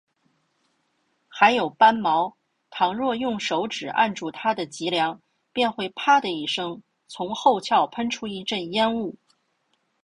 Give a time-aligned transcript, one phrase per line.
[1.27, 2.33] 还有斑蝥，
[2.71, 5.21] 倘若用手指按住它的脊梁，
[5.53, 9.15] 便会啪的一声，从后窍喷出一阵烟雾